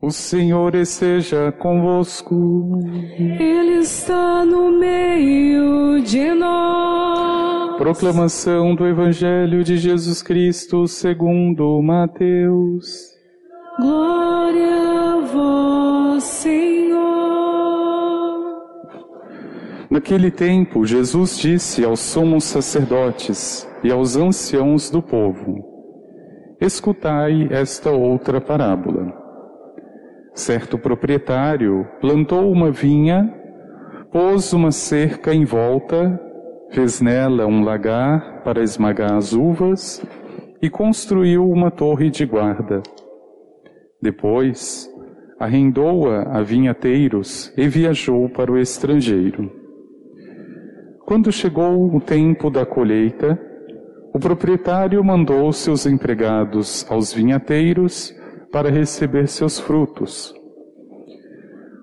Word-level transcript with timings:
O 0.00 0.12
Senhor 0.12 0.76
esteja 0.76 1.50
convosco. 1.50 2.78
Ele 3.18 3.80
está 3.80 4.44
no 4.44 4.70
meio 4.70 6.00
de 6.02 6.32
nós. 6.34 7.76
Proclamação 7.78 8.76
do 8.76 8.86
Evangelho 8.86 9.64
de 9.64 9.76
Jesus 9.76 10.22
Cristo 10.22 10.86
segundo 10.86 11.82
Mateus. 11.82 13.08
Glória 13.80 15.14
a 15.14 15.20
vós, 15.32 16.22
Senhor. 16.22 16.98
Naquele 19.90 20.30
tempo, 20.30 20.86
Jesus 20.86 21.36
disse 21.36 21.84
aos 21.84 21.98
sumos 21.98 22.44
sacerdotes 22.44 23.68
e 23.82 23.90
aos 23.90 24.14
anciãos 24.14 24.90
do 24.90 25.02
povo: 25.02 25.58
Escutai 26.60 27.48
esta 27.50 27.90
outra 27.90 28.40
parábola. 28.40 29.27
Certo 30.38 30.78
proprietário 30.78 31.84
plantou 32.00 32.52
uma 32.52 32.70
vinha, 32.70 33.28
pôs 34.12 34.52
uma 34.52 34.70
cerca 34.70 35.34
em 35.34 35.44
volta, 35.44 36.16
fez 36.70 37.00
nela 37.00 37.44
um 37.44 37.64
lagar 37.64 38.44
para 38.44 38.62
esmagar 38.62 39.14
as 39.14 39.32
uvas 39.32 40.00
e 40.62 40.70
construiu 40.70 41.44
uma 41.50 41.72
torre 41.72 42.08
de 42.08 42.24
guarda. 42.24 42.80
Depois, 44.00 44.88
arrendou-a 45.40 46.38
a 46.38 46.40
vinhateiros 46.40 47.52
e 47.56 47.66
viajou 47.66 48.28
para 48.28 48.52
o 48.52 48.56
estrangeiro. 48.56 49.50
Quando 51.04 51.32
chegou 51.32 51.92
o 51.92 52.00
tempo 52.00 52.48
da 52.48 52.64
colheita, 52.64 53.36
o 54.14 54.20
proprietário 54.20 55.02
mandou 55.02 55.52
seus 55.52 55.84
empregados 55.84 56.86
aos 56.88 57.12
vinhateiros 57.12 58.16
para 58.52 58.70
receber 58.70 59.28
seus 59.28 59.58
frutos. 59.58 60.34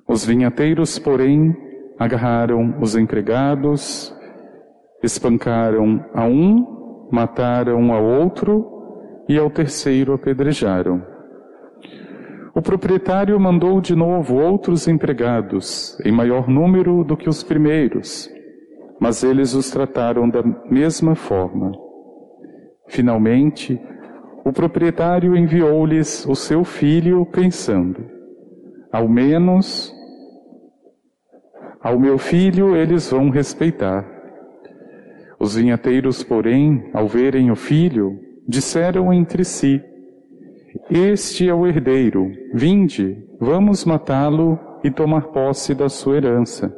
Os 0.08 0.26
vinhateiros, 0.26 1.00
porém, 1.00 1.56
agarraram 1.98 2.80
os 2.80 2.96
empregados, 2.96 4.16
espancaram 5.04 6.04
a 6.14 6.26
um, 6.26 7.08
mataram 7.12 7.94
a 7.94 8.00
outro 8.00 9.24
e 9.28 9.38
ao 9.38 9.50
terceiro 9.50 10.14
apedrejaram. 10.14 11.02
O 12.54 12.62
proprietário 12.62 13.38
mandou 13.40 13.82
de 13.82 13.96
novo 13.96 14.36
outros 14.36 14.88
empregados, 14.88 16.00
em 16.06 16.12
maior 16.12 16.48
número 16.48 17.04
do 17.04 17.18
que 17.18 17.28
os 17.28 17.44
primeiros, 17.44 18.30
mas 19.00 19.24
eles 19.24 19.54
os 19.54 19.70
trataram 19.70 20.30
da 20.30 20.42
mesma 20.70 21.16
forma. 21.16 21.74
Finalmente, 22.88 23.82
o 24.46 24.54
proprietário 24.54 25.36
enviou-lhes 25.36 26.24
o 26.28 26.36
seu 26.36 26.64
filho, 26.64 27.26
pensando: 27.26 28.06
ao 28.92 29.10
menos 29.10 29.92
ao 31.82 32.00
meu 32.00 32.18
filho 32.20 32.76
eles 32.76 33.10
vão 33.10 33.30
respeitar. 33.30 34.06
Os 35.40 35.56
vinhateiros, 35.56 36.24
porém, 36.24 36.90
ao 36.94 37.08
verem 37.08 37.52
o 37.52 37.56
filho, 37.56 38.20
disseram 38.48 39.12
entre 39.12 39.44
si: 39.44 39.82
Este 40.92 41.50
é 41.50 41.54
o 41.54 41.66
herdeiro, 41.66 42.32
vinde, 42.54 43.18
vamos 43.40 43.84
matá-lo 43.84 44.60
e 44.84 44.92
tomar 44.92 45.28
posse 45.30 45.74
da 45.74 45.90
sua 45.90 46.18
herança. 46.18 46.72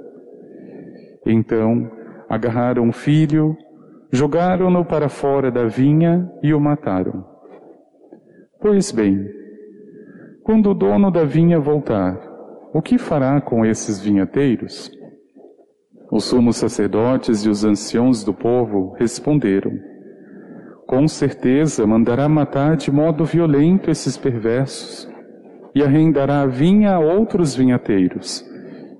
Então 1.25 1.91
agarraram 2.29 2.87
o 2.87 2.93
filho, 2.93 3.57
jogaram-no 4.09 4.85
para 4.85 5.09
fora 5.09 5.51
da 5.51 5.65
vinha 5.65 6.31
e 6.41 6.53
o 6.53 6.59
mataram. 6.59 7.36
Pois 8.59 8.91
bem, 8.91 9.23
quando 10.43 10.71
o 10.71 10.73
dono 10.73 11.11
da 11.11 11.23
vinha 11.23 11.59
voltar, 11.59 12.19
o 12.73 12.81
que 12.81 12.97
fará 12.97 13.39
com 13.39 13.63
esses 13.63 13.99
vinhateiros? 14.01 14.89
Os 16.11 16.23
sumos 16.23 16.57
sacerdotes 16.57 17.45
e 17.45 17.49
os 17.49 17.63
anciãos 17.63 18.23
do 18.23 18.33
povo 18.33 18.95
responderam: 18.97 19.71
Com 20.87 21.07
certeza 21.07 21.85
mandará 21.85 22.27
matar 22.27 22.77
de 22.77 22.91
modo 22.91 23.25
violento 23.25 23.91
esses 23.91 24.17
perversos 24.17 25.07
e 25.75 25.83
arrendará 25.83 26.41
a 26.41 26.47
vinha 26.47 26.95
a 26.95 26.99
outros 26.99 27.55
vinhateiros, 27.55 28.43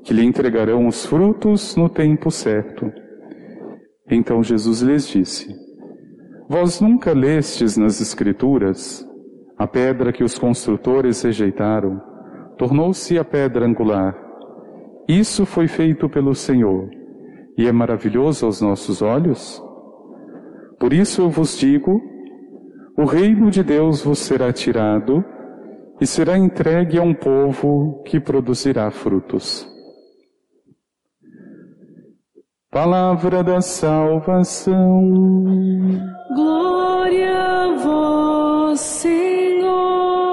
que 0.03 0.13
lhe 0.13 0.23
entregarão 0.23 0.85
os 0.85 1.03
frutos 1.03 1.75
no 1.75 1.89
tempo 1.89 2.29
certo. 2.29 2.91
Então 4.07 4.43
Jesus 4.43 4.81
lhes 4.81 5.07
disse: 5.07 5.51
Vós 6.47 6.79
nunca 6.79 7.11
lestes 7.11 7.75
nas 7.75 7.99
Escrituras 7.99 9.03
a 9.57 9.65
pedra 9.65 10.13
que 10.13 10.23
os 10.23 10.37
construtores 10.37 11.21
rejeitaram 11.21 12.01
tornou-se 12.57 13.17
a 13.17 13.25
pedra 13.25 13.65
angular. 13.65 14.15
Isso 15.07 15.45
foi 15.45 15.67
feito 15.67 16.09
pelo 16.09 16.35
Senhor 16.35 16.89
e 17.57 17.65
é 17.65 17.71
maravilhoso 17.71 18.45
aos 18.45 18.61
nossos 18.61 19.01
olhos? 19.01 19.61
Por 20.79 20.93
isso 20.93 21.21
eu 21.21 21.29
vos 21.29 21.57
digo: 21.57 22.01
o 22.97 23.05
reino 23.05 23.49
de 23.49 23.63
Deus 23.63 24.01
vos 24.01 24.19
será 24.19 24.53
tirado 24.53 25.23
e 25.99 26.05
será 26.05 26.37
entregue 26.37 26.99
a 26.99 27.01
um 27.01 27.13
povo 27.13 28.03
que 28.05 28.19
produzirá 28.19 28.91
frutos. 28.91 29.67
Palavra 32.69 33.43
da 33.43 33.61
salvação. 33.61 35.09
Glória 36.35 37.33
a 37.39 37.75
vós, 37.77 38.46
Senhor. 38.75 40.27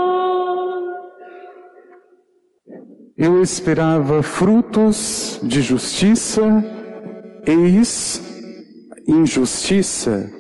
Eu 3.16 3.40
esperava 3.40 4.22
frutos 4.22 5.38
de 5.42 5.62
justiça, 5.62 6.42
eis 7.46 8.20
injustiça. 9.06 10.30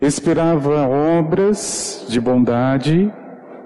Esperava 0.00 0.86
obras 0.86 2.04
de 2.08 2.20
bondade, 2.20 3.12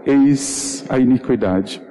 eis 0.06 0.84
a 0.88 0.99
iniquidade. 0.99 1.83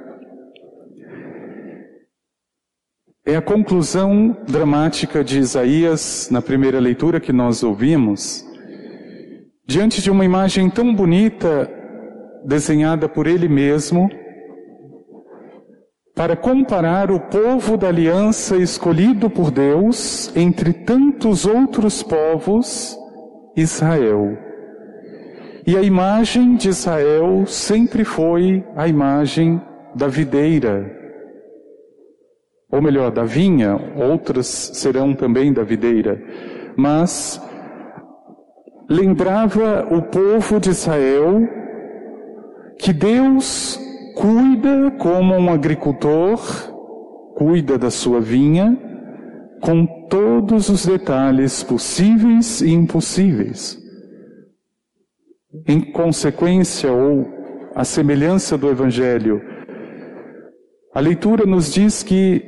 É 3.26 3.36
a 3.36 3.42
conclusão 3.42 4.38
dramática 4.48 5.22
de 5.22 5.38
Isaías 5.38 6.30
na 6.32 6.42
primeira 6.42 6.80
leitura 6.80 7.20
que 7.20 7.34
nós 7.34 7.62
ouvimos, 7.62 8.47
diante 9.68 10.02
de 10.02 10.10
uma 10.10 10.24
imagem 10.24 10.70
tão 10.70 10.96
bonita 10.96 11.70
desenhada 12.46 13.10
por 13.10 13.28
ele 13.28 13.50
mesmo, 13.50 14.10
para 16.16 16.38
comparar 16.38 17.12
o 17.12 17.20
povo 17.20 17.76
da 17.78 17.90
aliança 17.90 18.56
escolhido 18.56 19.30
por 19.30 19.52
Deus 19.52 20.36
entre 20.36 20.72
tantos 20.72 21.46
outros 21.46 22.02
povos, 22.02 22.98
Israel. 23.56 24.38
E 25.66 25.76
a 25.76 25.82
imagem 25.82 26.56
de 26.56 26.70
Israel 26.70 27.46
sempre 27.46 28.06
foi 28.06 28.66
a 28.76 28.88
imagem 28.88 29.62
da 29.94 30.08
videira, 30.08 30.90
ou 32.72 32.82
melhor, 32.82 33.12
da 33.12 33.24
vinha, 33.24 33.76
outras 33.96 34.48
serão 34.48 35.14
também 35.14 35.52
da 35.52 35.64
videira, 35.64 36.22
mas 36.76 37.42
lembrava 38.90 39.88
o 39.92 40.02
povo 40.02 40.60
de 40.60 40.70
Israel 40.70 41.48
que 42.80 42.94
Deus 42.94 43.80
cuida 44.16 44.92
como 44.98 45.34
um 45.36 45.50
agricultor 45.52 46.40
cuida 47.38 47.78
da 47.78 47.92
sua 47.92 48.20
vinha, 48.20 48.76
com 49.62 49.86
todos 50.10 50.70
os 50.70 50.88
detalhes 50.88 51.62
possíveis 51.62 52.62
e 52.62 52.72
impossíveis. 52.72 53.78
Em 55.68 55.80
consequência 55.92 56.92
ou 56.92 57.28
a 57.76 57.84
semelhança 57.84 58.58
do 58.58 58.68
Evangelho, 58.68 59.40
a 60.96 61.00
leitura 61.00 61.46
nos 61.46 61.72
diz 61.72 62.02
que 62.02 62.44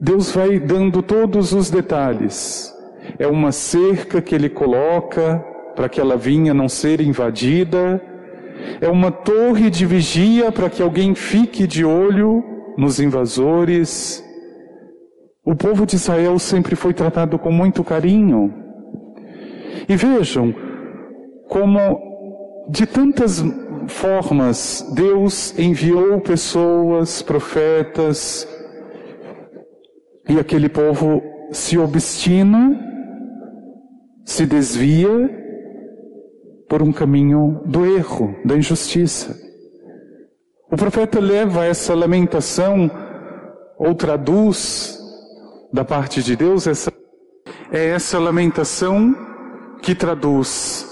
Deus 0.00 0.30
vai 0.30 0.58
dando 0.58 1.02
todos 1.02 1.52
os 1.52 1.70
detalhes. 1.70 2.72
É 3.18 3.26
uma 3.26 3.52
cerca 3.52 4.22
que 4.22 4.34
ele 4.34 4.48
coloca 4.48 5.44
para 5.76 5.88
que 5.88 6.00
ela 6.00 6.16
vinha 6.16 6.54
não 6.54 6.68
ser 6.68 7.00
invadida. 7.00 8.02
É 8.80 8.88
uma 8.88 9.12
torre 9.12 9.70
de 9.70 9.84
vigia 9.84 10.50
para 10.50 10.70
que 10.70 10.82
alguém 10.82 11.14
fique 11.14 11.66
de 11.66 11.84
olho 11.84 12.42
nos 12.76 12.98
invasores. 12.98 14.24
O 15.44 15.54
povo 15.54 15.86
de 15.86 15.96
Israel 15.96 16.38
sempre 16.38 16.74
foi 16.74 16.92
tratado 16.92 17.38
com 17.38 17.52
muito 17.52 17.84
carinho. 17.84 18.52
E 19.88 19.94
vejam 19.94 20.52
como 21.48 22.00
de 22.68 22.86
tantas 22.86 23.44
formas 23.86 24.84
Deus 24.94 25.56
enviou 25.56 26.20
pessoas, 26.20 27.22
profetas, 27.22 28.48
e 30.28 30.40
aquele 30.40 30.68
povo 30.68 31.22
se 31.52 31.78
obstina, 31.78 32.76
se 34.24 34.44
desvia 34.44 35.45
por 36.68 36.82
um 36.82 36.92
caminho 36.92 37.62
do 37.64 37.84
erro, 37.84 38.36
da 38.44 38.56
injustiça. 38.56 39.36
O 40.70 40.76
profeta 40.76 41.20
leva 41.20 41.64
essa 41.64 41.94
lamentação, 41.94 42.90
ou 43.78 43.94
traduz 43.94 44.98
da 45.72 45.84
parte 45.84 46.22
de 46.22 46.34
Deus, 46.34 46.66
essa, 46.66 46.92
é 47.70 47.86
essa 47.90 48.18
lamentação 48.18 49.14
que 49.82 49.94
traduz 49.94 50.84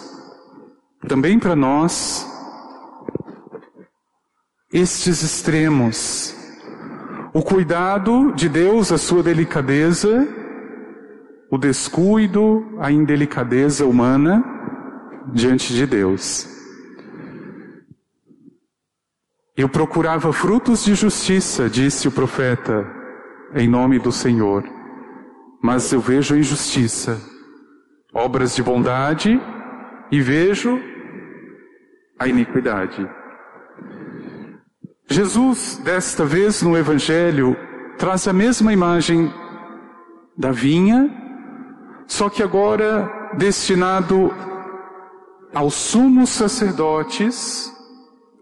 também 1.08 1.38
para 1.38 1.56
nós 1.56 2.26
estes 4.72 5.22
extremos. 5.22 6.34
O 7.32 7.42
cuidado 7.42 8.32
de 8.32 8.48
Deus, 8.48 8.92
a 8.92 8.98
sua 8.98 9.22
delicadeza, 9.22 10.26
o 11.50 11.58
descuido, 11.58 12.64
a 12.78 12.92
indelicadeza 12.92 13.84
humana 13.84 14.53
diante 15.32 15.72
de 15.72 15.86
Deus. 15.86 16.48
Eu 19.56 19.68
procurava 19.68 20.32
frutos 20.32 20.84
de 20.84 20.94
justiça, 20.94 21.70
disse 21.70 22.08
o 22.08 22.12
profeta, 22.12 22.84
em 23.54 23.68
nome 23.68 24.00
do 24.00 24.10
Senhor, 24.10 24.64
mas 25.62 25.92
eu 25.92 26.00
vejo 26.00 26.36
injustiça, 26.36 27.20
obras 28.12 28.56
de 28.56 28.62
bondade 28.62 29.40
e 30.10 30.20
vejo 30.20 30.80
a 32.18 32.26
iniquidade. 32.26 33.08
Jesus, 35.08 35.80
desta 35.84 36.24
vez 36.24 36.62
no 36.62 36.76
Evangelho, 36.76 37.56
traz 37.96 38.26
a 38.26 38.32
mesma 38.32 38.72
imagem 38.72 39.32
da 40.36 40.50
vinha, 40.50 41.08
só 42.08 42.28
que 42.28 42.42
agora 42.42 43.08
destinado 43.36 44.32
aos 45.54 45.74
sumos 45.74 46.30
sacerdotes, 46.30 47.72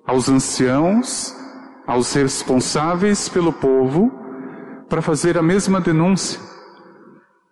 aos 0.07 0.29
anciãos, 0.29 1.37
aos 1.87 2.13
responsáveis 2.15 3.29
pelo 3.29 3.53
povo, 3.53 4.11
para 4.89 5.03
fazer 5.03 5.37
a 5.37 5.43
mesma 5.43 5.81
denúncia. 5.81 6.41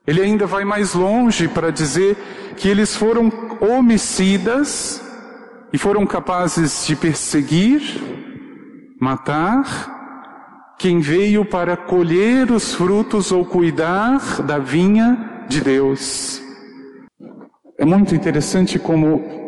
Ele 0.06 0.20
ainda 0.22 0.46
vai 0.46 0.64
mais 0.64 0.94
longe 0.94 1.46
para 1.46 1.70
dizer 1.70 2.16
que 2.56 2.68
eles 2.68 2.96
foram 2.96 3.30
homicidas 3.60 5.02
e 5.72 5.78
foram 5.78 6.06
capazes 6.06 6.86
de 6.86 6.96
perseguir, 6.96 7.80
matar 9.00 10.74
quem 10.78 11.00
veio 11.00 11.44
para 11.44 11.76
colher 11.76 12.50
os 12.50 12.74
frutos 12.74 13.30
ou 13.30 13.44
cuidar 13.44 14.42
da 14.42 14.58
vinha 14.58 15.44
de 15.46 15.60
Deus. 15.60 16.42
É 17.78 17.84
muito 17.84 18.14
interessante 18.14 18.78
como, 18.78 19.39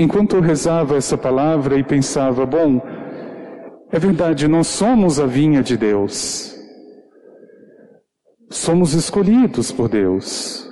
enquanto 0.00 0.36
eu 0.36 0.40
rezava 0.40 0.96
essa 0.96 1.18
palavra 1.18 1.78
e 1.78 1.84
pensava, 1.84 2.46
bom, 2.46 2.80
é 3.92 3.98
verdade, 3.98 4.48
nós 4.48 4.66
somos 4.66 5.20
a 5.20 5.26
vinha 5.26 5.62
de 5.62 5.76
Deus. 5.76 6.58
Somos 8.48 8.94
escolhidos 8.94 9.70
por 9.70 9.90
Deus. 9.90 10.66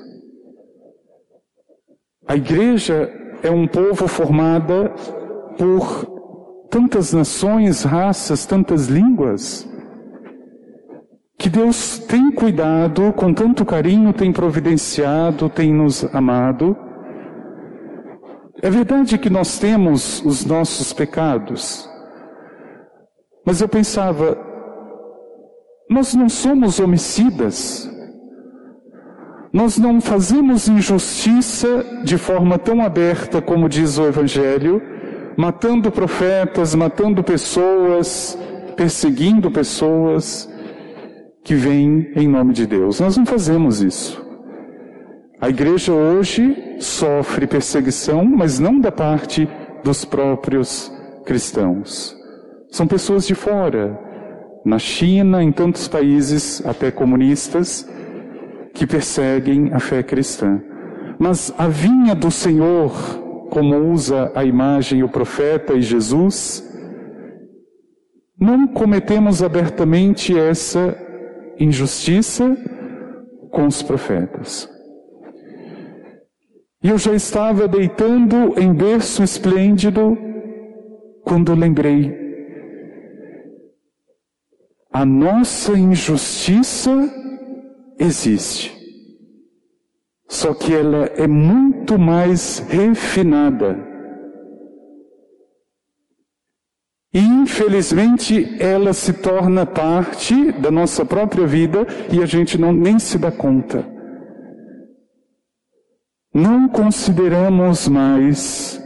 A 2.27 2.37
igreja 2.37 3.13
é 3.43 3.51
um 3.51 3.67
povo 3.67 4.09
formada 4.09 4.95
por 5.59 6.67
tantas 6.71 7.13
nações, 7.13 7.83
raças, 7.83 8.47
tantas 8.47 8.87
línguas, 8.87 9.69
que 11.39 11.51
Deus 11.51 11.99
tem 11.99 12.33
cuidado, 12.33 13.13
com 13.13 13.33
tanto 13.35 13.65
carinho, 13.65 14.13
tem 14.13 14.33
providenciado, 14.33 15.51
tem 15.51 15.73
nos 15.73 16.03
amado. 16.15 16.88
É 18.61 18.69
verdade 18.69 19.17
que 19.19 19.31
nós 19.31 19.59
temos 19.59 20.21
os 20.25 20.45
nossos 20.45 20.93
pecados, 20.93 21.89
mas 23.47 23.61
eu 23.61 23.69
pensava, 23.69 24.37
nós 25.89 26.13
não 26.15 26.29
somos 26.29 26.81
homicidas, 26.81 27.89
nós 29.53 29.79
não 29.79 30.01
fazemos 30.01 30.69
injustiça 30.69 31.85
de 32.03 32.19
forma 32.19 32.59
tão 32.59 32.83
aberta 32.83 33.41
como 33.41 33.69
diz 33.69 33.97
o 33.97 34.07
Evangelho, 34.07 34.83
matando 35.37 35.91
profetas, 35.93 36.75
matando 36.75 37.23
pessoas, 37.23 38.37
perseguindo 38.77 39.53
pessoas 39.53 40.49
que 41.45 41.55
vêm 41.55 42.13
em 42.17 42.27
nome 42.27 42.53
de 42.53 42.67
Deus. 42.67 42.99
Nós 42.99 43.17
não 43.17 43.25
fazemos 43.25 43.81
isso. 43.81 44.28
A 45.41 45.49
igreja 45.49 45.93
hoje 45.93 46.77
sofre 46.81 47.47
perseguição, 47.47 48.25
mas 48.25 48.59
não 48.59 48.81
da 48.81 48.91
parte 48.91 49.49
dos 49.85 50.05
próprios 50.05 50.93
cristãos. 51.25 52.17
São 52.71 52.89
pessoas 52.89 53.25
de 53.25 53.37
fora, 53.37 53.97
na 54.65 54.81
China, 54.81 55.43
em 55.43 55.53
tantos 55.53 55.87
países, 55.87 56.61
até 56.67 56.91
comunistas, 56.91 57.89
que 58.75 58.85
perseguem 58.85 59.73
a 59.73 59.79
fé 59.79 60.03
cristã. 60.03 60.61
Mas 61.21 61.55
a 61.57 61.69
vinha 61.69 62.17
do 62.17 62.33
Senhor, 62.33 62.93
como 63.49 63.93
usa 63.93 64.33
a 64.35 64.45
imagem 64.45 65.05
o 65.05 65.09
profeta 65.09 65.73
e 65.75 65.83
Jesus, 65.83 66.65
não 68.39 68.67
cometemos 68.67 69.41
abertamente 69.41 70.37
essa 70.37 70.97
injustiça 71.61 72.57
com 73.51 73.67
os 73.67 73.83
profetas. 73.83 74.78
E 76.83 76.91
eu 76.91 76.99
já 76.99 77.13
estava 77.13 77.67
deitando 77.67 78.55
em 78.59 78.73
berço 78.73 79.23
esplêndido 79.23 80.17
quando 81.25 81.55
lembrei. 81.55 82.17
A 84.93 85.05
nossa 85.05 85.77
injustiça 85.77 86.91
existe. 87.99 88.77
Só 90.29 90.55
que 90.55 90.73
ela 90.73 91.07
é 91.17 91.27
muito 91.27 91.99
mais 91.99 92.61
refinada. 92.61 93.77
E 97.13 97.19
infelizmente 97.19 98.57
ela 98.63 98.93
se 98.93 99.15
torna 99.15 99.67
parte 99.67 100.53
da 100.53 100.71
nossa 100.71 101.05
própria 101.05 101.47
vida 101.47 101.87
e 102.13 102.23
a 102.23 102.27
gente 102.27 102.57
não 102.57 102.73
nem 102.73 102.99
se 102.99 103.19
dá 103.19 103.33
conta. 103.33 103.98
Não 106.39 106.69
consideramos 106.69 107.89
mais 107.89 108.81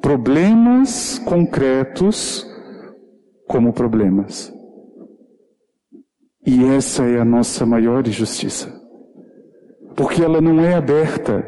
problemas 0.00 1.16
concretos 1.20 2.44
como 3.46 3.72
problemas. 3.72 4.52
E 6.44 6.64
essa 6.64 7.04
é 7.04 7.20
a 7.20 7.24
nossa 7.24 7.64
maior 7.64 8.04
injustiça. 8.04 8.68
Porque 9.94 10.24
ela 10.24 10.40
não 10.40 10.60
é 10.60 10.74
aberta. 10.74 11.46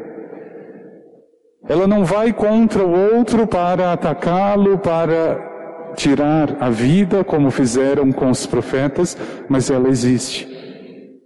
Ela 1.67 1.85
não 1.85 2.05
vai 2.05 2.31
contra 2.31 2.85
o 2.85 3.17
outro 3.17 3.45
para 3.45 3.91
atacá-lo, 3.91 4.77
para 4.77 5.93
tirar 5.97 6.55
a 6.61 6.69
vida, 6.69 7.25
como 7.25 7.51
fizeram 7.51 8.09
com 8.13 8.29
os 8.29 8.45
profetas, 8.45 9.17
mas 9.49 9.69
ela 9.69 9.89
existe. 9.89 10.47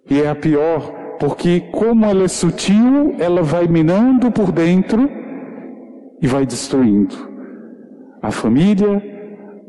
E 0.10 0.20
é 0.20 0.28
a 0.28 0.36
pior, 0.36 0.99
porque 1.20 1.62
como 1.72 2.06
ela 2.06 2.24
é 2.24 2.28
sutil, 2.28 3.16
ela 3.20 3.44
vai 3.44 3.68
minando 3.68 4.32
por 4.32 4.52
dentro 4.52 5.10
e 6.22 6.28
vai 6.28 6.46
destruindo 6.46 7.30
a 8.22 8.32
família, 8.32 9.02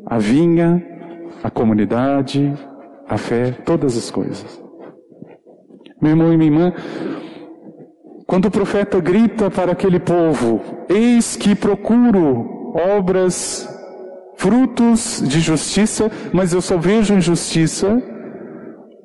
a 0.07 0.19
vinha, 0.19 0.85
a 1.43 1.51
comunidade, 1.51 2.53
a 3.09 3.17
fé, 3.17 3.53
todas 3.65 3.97
as 3.97 4.11
coisas. 4.11 4.63
Meu 6.01 6.13
irmão 6.13 6.33
e 6.33 6.37
minha 6.37 6.51
irmã, 6.51 6.73
quando 8.27 8.47
o 8.47 8.51
profeta 8.51 9.01
grita 9.01 9.51
para 9.51 9.73
aquele 9.73 10.01
povo: 10.01 10.61
Eis 10.89 11.37
que 11.37 11.55
procuro 11.55 12.73
obras, 12.97 13.69
frutos 14.37 15.23
de 15.27 15.41
justiça, 15.41 16.11
mas 16.33 16.53
eu 16.53 16.61
só 16.61 16.77
vejo 16.77 17.15
injustiça, 17.15 18.03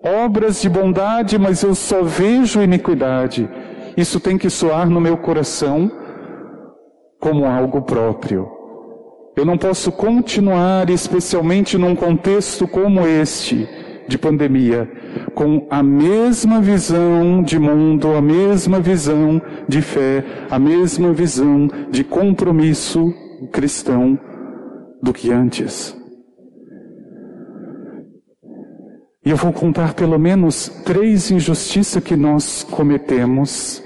obras 0.06 0.62
de 0.62 0.70
bondade, 0.70 1.38
mas 1.40 1.64
eu 1.64 1.74
só 1.74 2.04
vejo 2.04 2.62
iniquidade. 2.62 3.50
Isso 3.98 4.20
tem 4.20 4.38
que 4.38 4.50
soar 4.50 4.90
no 4.90 5.02
meu 5.02 5.18
coração 5.18 5.92
como 7.20 7.46
algo 7.46 7.82
próprio. 7.82 8.48
Eu 9.36 9.46
não 9.46 9.58
posso 9.58 9.92
continuar, 9.92 10.90
especialmente 10.90 11.78
num 11.78 11.96
contexto 11.96 12.68
como 12.68 13.06
este, 13.06 13.68
de 14.08 14.18
pandemia, 14.18 14.90
com 15.34 15.68
a 15.70 15.82
mesma 15.82 16.62
visão 16.62 17.42
de 17.42 17.58
mundo, 17.58 18.16
a 18.16 18.22
mesma 18.22 18.80
visão 18.80 19.42
de 19.68 19.82
fé, 19.82 20.24
a 20.50 20.60
mesma 20.60 21.12
visão 21.12 21.68
de 21.90 22.04
compromisso 22.04 23.14
cristão 23.52 24.18
do 25.02 25.12
que 25.12 25.32
antes. 25.32 25.98
E 29.26 29.32
eu 29.32 29.36
vou 29.36 29.52
contar 29.52 29.96
pelo 29.96 30.20
menos 30.20 30.70
três 30.86 31.32
injustiças 31.32 32.04
que 32.04 32.16
nós 32.16 32.64
cometemos 32.64 33.84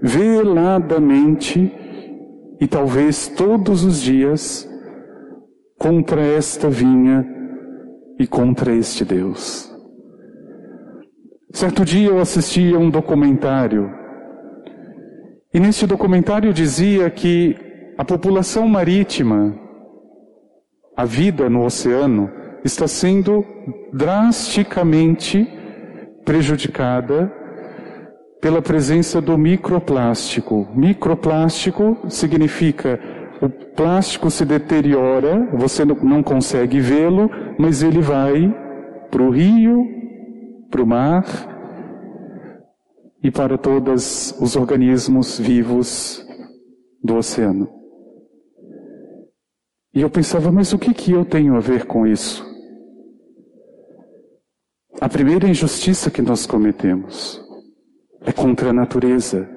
veladamente 0.00 1.72
e 2.60 2.68
talvez 2.68 3.26
todos 3.26 3.84
os 3.84 4.00
dias 4.00 4.68
contra 5.76 6.22
esta 6.22 6.70
vinha 6.70 7.26
e 8.16 8.28
contra 8.28 8.72
este 8.72 9.04
Deus. 9.04 9.74
Certo 11.52 11.84
dia 11.84 12.08
eu 12.08 12.20
assisti 12.20 12.72
a 12.72 12.78
um 12.78 12.88
documentário 12.88 13.90
e 15.52 15.58
neste 15.58 15.86
documentário 15.86 16.52
dizia 16.52 17.10
que 17.10 17.56
a 17.98 18.04
população 18.04 18.68
marítima, 18.68 19.58
a 20.96 21.04
vida 21.04 21.48
no 21.48 21.64
oceano, 21.64 22.30
está 22.66 22.86
sendo 22.86 23.44
drasticamente 23.92 25.48
prejudicada 26.24 27.32
pela 28.40 28.60
presença 28.60 29.20
do 29.20 29.36
microplástico. 29.38 30.68
Microplástico 30.74 31.96
significa 32.08 33.00
o 33.40 33.48
plástico 33.48 34.30
se 34.30 34.44
deteriora, 34.44 35.48
você 35.52 35.84
não 35.84 36.22
consegue 36.22 36.80
vê-lo, 36.80 37.30
mas 37.58 37.82
ele 37.82 38.00
vai 38.00 38.54
para 39.10 39.22
o 39.22 39.30
rio, 39.30 39.86
para 40.70 40.82
o 40.82 40.86
mar 40.86 41.24
e 43.22 43.30
para 43.30 43.58
todos 43.58 44.34
os 44.40 44.56
organismos 44.56 45.38
vivos 45.38 46.26
do 47.02 47.16
oceano. 47.16 47.68
E 49.94 50.00
eu 50.02 50.10
pensava, 50.10 50.52
mas 50.52 50.72
o 50.72 50.78
que, 50.78 50.92
que 50.92 51.12
eu 51.12 51.24
tenho 51.24 51.56
a 51.56 51.60
ver 51.60 51.86
com 51.86 52.06
isso? 52.06 52.55
A 55.00 55.08
primeira 55.08 55.46
injustiça 55.46 56.10
que 56.10 56.22
nós 56.22 56.46
cometemos 56.46 57.40
é 58.22 58.32
contra 58.32 58.70
a 58.70 58.72
natureza. 58.72 59.48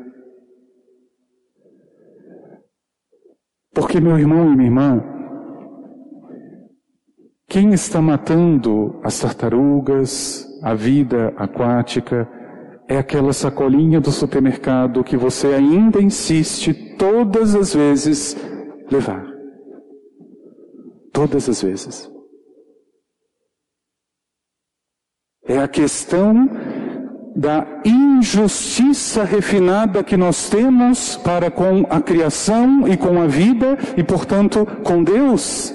Porque, 3.74 4.02
meu 4.02 4.20
irmão 4.20 4.52
e 4.52 4.56
minha 4.56 4.68
irmã, 4.68 5.04
quem 7.48 7.74
está 7.74 8.02
matando 8.02 9.00
as 9.02 9.20
tartarugas, 9.20 10.46
a 10.62 10.74
vida 10.74 11.34
aquática, 11.38 12.28
é 12.88 12.98
aquela 12.98 13.32
sacolinha 13.32 14.02
do 14.02 14.12
supermercado 14.12 15.04
que 15.04 15.16
você 15.16 15.48
ainda 15.48 16.02
insiste 16.02 16.74
todas 16.98 17.56
as 17.56 17.74
vezes 17.74 18.36
levar. 18.92 19.26
Todas 21.14 21.48
as 21.48 21.62
vezes. 21.62 22.19
É 25.50 25.58
a 25.58 25.68
questão 25.68 26.48
da 27.36 27.66
injustiça 27.84 29.24
refinada 29.24 30.04
que 30.04 30.16
nós 30.16 30.48
temos 30.48 31.16
para 31.16 31.50
com 31.50 31.88
a 31.90 32.00
criação 32.00 32.88
e 32.88 32.96
com 32.96 33.20
a 33.20 33.26
vida 33.26 33.76
e, 33.98 34.04
portanto, 34.04 34.64
com 34.84 35.04
Deus. 35.04 35.74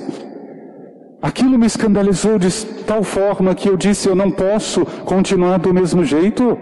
Aquilo 1.21 1.59
me 1.59 1.67
escandalizou 1.67 2.39
de 2.39 2.51
tal 2.87 3.03
forma 3.03 3.53
que 3.53 3.69
eu 3.69 3.77
disse: 3.77 4.09
eu 4.09 4.15
não 4.15 4.31
posso 4.31 4.87
continuar 5.05 5.59
do 5.59 5.75
mesmo 5.75 6.05
jeito. 6.05 6.57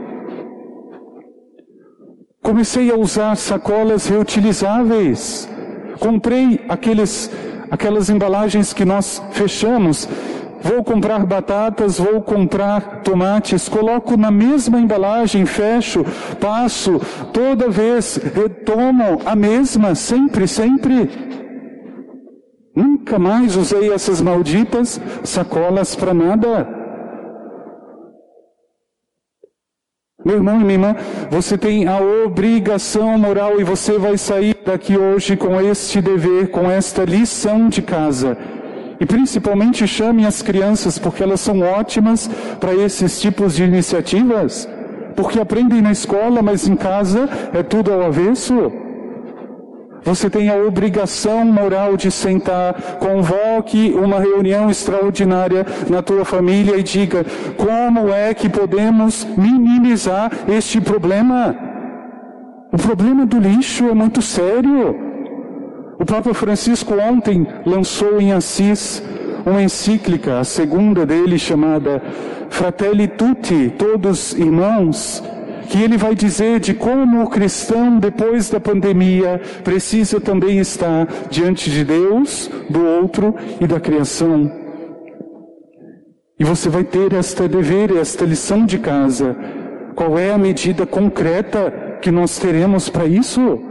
Comecei 2.42 2.90
a 2.90 2.96
usar 2.96 3.36
sacolas 3.36 4.06
reutilizáveis. 4.06 5.46
Comprei 6.00 6.64
aqueles, 6.66 7.30
aquelas 7.70 8.08
embalagens 8.08 8.72
que 8.72 8.86
nós 8.86 9.22
fechamos 9.32 10.08
Vou 10.62 10.84
comprar 10.84 11.26
batatas, 11.26 11.98
vou 11.98 12.22
comprar 12.22 13.02
tomates, 13.02 13.68
coloco 13.68 14.16
na 14.16 14.30
mesma 14.30 14.78
embalagem, 14.78 15.44
fecho, 15.44 16.04
passo, 16.40 17.00
toda 17.32 17.68
vez 17.68 18.16
retomo 18.16 19.20
a 19.26 19.34
mesma, 19.34 19.96
sempre, 19.96 20.46
sempre. 20.46 21.10
Nunca 22.76 23.18
mais 23.18 23.56
usei 23.56 23.92
essas 23.92 24.20
malditas 24.20 25.00
sacolas 25.24 25.96
para 25.96 26.14
nada. 26.14 26.68
Meu 30.24 30.36
irmão 30.36 30.60
e 30.60 30.64
minha 30.64 30.74
irmã, 30.74 30.96
você 31.28 31.58
tem 31.58 31.88
a 31.88 31.98
obrigação 31.98 33.18
moral 33.18 33.60
e 33.60 33.64
você 33.64 33.98
vai 33.98 34.16
sair 34.16 34.56
daqui 34.64 34.96
hoje 34.96 35.36
com 35.36 35.60
este 35.60 36.00
dever, 36.00 36.52
com 36.52 36.70
esta 36.70 37.04
lição 37.04 37.68
de 37.68 37.82
casa 37.82 38.38
e 39.02 39.04
principalmente 39.04 39.84
chame 39.84 40.24
as 40.24 40.42
crianças, 40.42 40.96
porque 40.96 41.24
elas 41.24 41.40
são 41.40 41.58
ótimas 41.58 42.30
para 42.60 42.72
esses 42.72 43.20
tipos 43.20 43.56
de 43.56 43.64
iniciativas. 43.64 44.68
Porque 45.16 45.40
aprendem 45.40 45.82
na 45.82 45.90
escola, 45.90 46.40
mas 46.40 46.68
em 46.68 46.76
casa 46.76 47.28
é 47.52 47.64
tudo 47.64 47.92
ao 47.92 48.02
avesso. 48.02 48.70
Você 50.04 50.30
tem 50.30 50.48
a 50.48 50.54
obrigação 50.54 51.44
moral 51.44 51.96
de 51.96 52.12
sentar, 52.12 52.74
convoque 53.00 53.92
uma 53.92 54.20
reunião 54.20 54.70
extraordinária 54.70 55.66
na 55.90 56.00
tua 56.00 56.24
família 56.24 56.76
e 56.76 56.82
diga 56.84 57.26
como 57.56 58.08
é 58.08 58.32
que 58.32 58.48
podemos 58.48 59.26
minimizar 59.36 60.30
este 60.46 60.80
problema. 60.80 61.56
O 62.72 62.76
problema 62.76 63.26
do 63.26 63.40
lixo 63.40 63.88
é 63.88 63.94
muito 63.94 64.22
sério. 64.22 65.11
O 66.02 66.04
Papa 66.04 66.34
Francisco 66.34 66.94
ontem 66.94 67.46
lançou 67.64 68.20
em 68.20 68.32
Assis 68.32 69.00
uma 69.46 69.62
encíclica, 69.62 70.40
a 70.40 70.42
segunda 70.42 71.06
dele, 71.06 71.38
chamada 71.38 72.02
Fratelli 72.50 73.06
Tutti, 73.06 73.72
Todos 73.78 74.32
Irmãos, 74.32 75.22
que 75.68 75.80
ele 75.80 75.96
vai 75.96 76.16
dizer 76.16 76.58
de 76.58 76.74
como 76.74 77.22
o 77.22 77.30
cristão, 77.30 78.00
depois 78.00 78.50
da 78.50 78.58
pandemia, 78.58 79.40
precisa 79.62 80.20
também 80.20 80.58
estar 80.58 81.06
diante 81.30 81.70
de 81.70 81.84
Deus, 81.84 82.50
do 82.68 82.84
outro 82.84 83.36
e 83.60 83.66
da 83.68 83.78
criação. 83.78 84.50
E 86.36 86.42
você 86.42 86.68
vai 86.68 86.82
ter 86.82 87.12
esta 87.12 87.46
dever, 87.46 87.96
esta 87.96 88.24
lição 88.24 88.66
de 88.66 88.80
casa. 88.80 89.36
Qual 89.94 90.18
é 90.18 90.32
a 90.32 90.38
medida 90.38 90.84
concreta 90.84 91.98
que 92.02 92.10
nós 92.10 92.40
teremos 92.40 92.88
para 92.88 93.06
isso? 93.06 93.70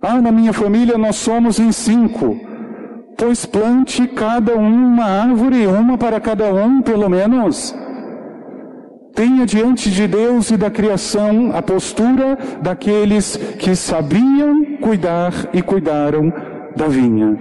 Ah, 0.00 0.20
na 0.20 0.30
minha 0.30 0.52
família 0.52 0.96
nós 0.96 1.16
somos 1.16 1.58
em 1.58 1.72
cinco. 1.72 2.38
Pois 3.16 3.44
plante 3.44 4.06
cada 4.06 4.56
um 4.56 4.92
uma 4.92 5.04
árvore, 5.04 5.66
uma 5.66 5.98
para 5.98 6.20
cada 6.20 6.54
um, 6.54 6.80
pelo 6.80 7.08
menos. 7.08 7.74
Tenha 9.12 9.44
diante 9.44 9.90
de 9.90 10.06
Deus 10.06 10.52
e 10.52 10.56
da 10.56 10.70
criação 10.70 11.50
a 11.52 11.60
postura 11.60 12.38
daqueles 12.62 13.36
que 13.58 13.74
sabiam 13.74 14.76
cuidar 14.80 15.32
e 15.52 15.60
cuidaram 15.60 16.32
da 16.76 16.86
vinha. 16.86 17.36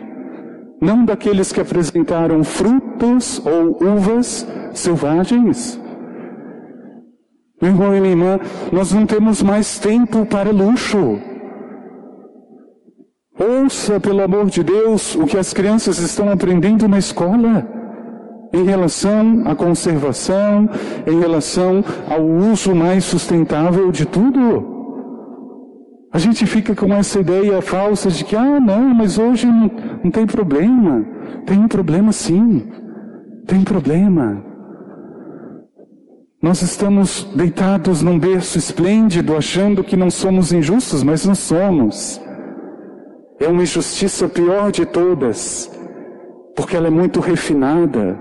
Não 0.81 1.05
daqueles 1.05 1.51
que 1.51 1.61
apresentaram 1.61 2.43
frutos 2.43 3.39
ou 3.45 3.77
uvas 3.79 4.47
selvagens. 4.73 5.79
Meu 7.61 7.71
irmão 7.71 7.95
e 7.95 8.01
minha 8.01 8.11
irmã, 8.11 8.39
nós 8.71 8.91
não 8.91 9.05
temos 9.05 9.43
mais 9.43 9.77
tempo 9.77 10.25
para 10.25 10.51
luxo. 10.51 11.19
Ouça, 13.39 13.99
pelo 13.99 14.23
amor 14.23 14.47
de 14.47 14.63
Deus, 14.63 15.15
o 15.15 15.25
que 15.25 15.37
as 15.37 15.53
crianças 15.53 15.99
estão 15.99 16.31
aprendendo 16.31 16.87
na 16.87 16.97
escola 16.97 17.67
em 18.51 18.63
relação 18.63 19.43
à 19.45 19.55
conservação, 19.55 20.67
em 21.05 21.19
relação 21.19 21.83
ao 22.09 22.23
uso 22.23 22.73
mais 22.73 23.03
sustentável 23.03 23.91
de 23.91 24.05
tudo. 24.05 24.75
A 26.11 26.17
gente 26.17 26.47
fica 26.47 26.73
com 26.73 26.91
essa 26.93 27.19
ideia 27.19 27.61
falsa 27.61 28.09
de 28.09 28.23
que, 28.23 28.35
ah, 28.35 28.59
não, 28.59 28.93
mas 28.93 29.19
hoje 29.19 29.45
não, 29.45 29.69
não 30.03 30.09
tem 30.09 30.25
problema. 30.25 31.05
Tem 31.45 31.59
um 31.59 31.67
problema 31.67 32.11
sim. 32.11 32.67
Tem 33.45 33.61
problema. 33.61 34.43
Nós 36.41 36.61
estamos 36.61 37.23
deitados 37.35 38.01
num 38.01 38.17
berço 38.17 38.57
esplêndido, 38.57 39.35
achando 39.35 39.83
que 39.83 39.95
não 39.95 40.09
somos 40.09 40.51
injustos, 40.51 41.03
mas 41.03 41.25
nós 41.25 41.39
somos. 41.39 42.21
É 43.39 43.47
uma 43.47 43.61
injustiça 43.61 44.27
pior 44.27 44.71
de 44.71 44.85
todas, 44.85 45.71
porque 46.55 46.75
ela 46.75 46.87
é 46.87 46.91
muito 46.91 47.19
refinada. 47.19 48.19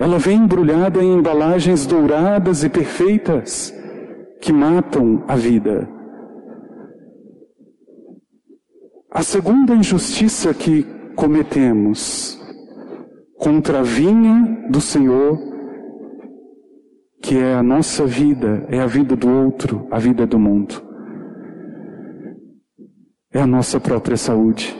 Ela 0.00 0.18
vem 0.18 0.38
embrulhada 0.38 1.02
em 1.02 1.14
embalagens 1.14 1.86
douradas 1.86 2.64
e 2.64 2.68
perfeitas 2.68 3.72
que 4.40 4.52
matam 4.52 5.22
a 5.28 5.36
vida. 5.36 5.88
A 9.10 9.22
segunda 9.22 9.74
injustiça 9.74 10.52
que 10.52 10.82
cometemos 11.14 12.38
contra 13.38 13.78
a 13.78 13.82
vinha 13.82 14.66
do 14.68 14.80
Senhor, 14.80 15.38
que 17.22 17.38
é 17.38 17.54
a 17.54 17.62
nossa 17.62 18.04
vida, 18.04 18.66
é 18.68 18.80
a 18.80 18.86
vida 18.86 19.14
do 19.14 19.30
outro, 19.30 19.86
a 19.90 19.98
vida 19.98 20.26
do 20.26 20.38
mundo 20.38 20.85
é 23.36 23.40
a 23.40 23.46
nossa 23.46 23.78
própria 23.78 24.16
saúde. 24.16 24.76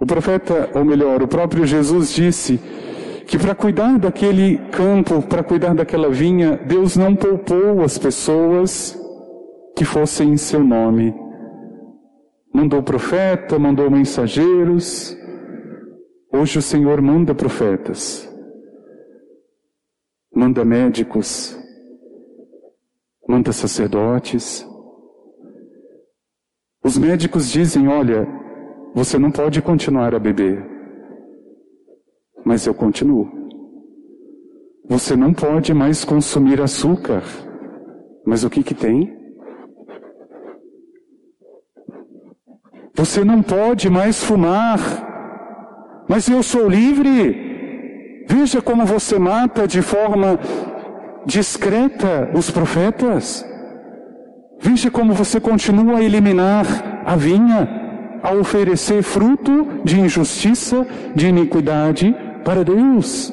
O 0.00 0.04
profeta, 0.04 0.70
ou 0.74 0.84
melhor, 0.84 1.22
o 1.22 1.28
próprio 1.28 1.64
Jesus 1.64 2.12
disse 2.12 2.58
que 3.26 3.38
para 3.38 3.54
cuidar 3.54 3.98
daquele 3.98 4.58
campo, 4.70 5.22
para 5.22 5.42
cuidar 5.42 5.74
daquela 5.74 6.10
vinha, 6.10 6.56
Deus 6.56 6.96
não 6.96 7.14
poupou 7.14 7.82
as 7.82 7.96
pessoas 7.96 8.98
que 9.76 9.84
fossem 9.84 10.30
em 10.30 10.36
seu 10.36 10.62
nome, 10.62 11.14
Mandou 12.56 12.82
profeta, 12.82 13.58
mandou 13.58 13.90
mensageiros. 13.90 15.14
Hoje 16.32 16.58
o 16.58 16.62
Senhor 16.62 17.02
manda 17.02 17.34
profetas, 17.34 18.26
manda 20.34 20.64
médicos, 20.64 21.54
manda 23.28 23.52
sacerdotes. 23.52 24.66
Os 26.86 26.96
médicos 26.96 27.50
dizem: 27.50 27.88
olha, 27.88 28.28
você 28.94 29.18
não 29.18 29.32
pode 29.32 29.60
continuar 29.60 30.14
a 30.14 30.20
beber, 30.20 30.64
mas 32.44 32.64
eu 32.64 32.72
continuo. 32.72 33.28
Você 34.88 35.16
não 35.16 35.34
pode 35.34 35.74
mais 35.74 36.04
consumir 36.04 36.60
açúcar, 36.60 37.24
mas 38.24 38.44
o 38.44 38.50
que 38.50 38.62
que 38.62 38.72
tem? 38.72 39.12
Você 42.94 43.24
não 43.24 43.42
pode 43.42 43.90
mais 43.90 44.22
fumar, 44.22 44.78
mas 46.08 46.28
eu 46.28 46.40
sou 46.40 46.68
livre. 46.68 48.24
Veja 48.28 48.62
como 48.62 48.86
você 48.86 49.18
mata 49.18 49.66
de 49.66 49.82
forma 49.82 50.38
discreta 51.26 52.30
os 52.32 52.48
profetas. 52.48 53.44
Veja 54.60 54.90
como 54.90 55.12
você 55.12 55.38
continua 55.38 55.98
a 55.98 56.02
eliminar 56.02 56.66
a 57.04 57.14
vinha, 57.14 57.68
a 58.22 58.32
oferecer 58.32 59.02
fruto 59.02 59.66
de 59.84 60.00
injustiça, 60.00 60.86
de 61.14 61.28
iniquidade 61.28 62.14
para 62.44 62.64
Deus. 62.64 63.32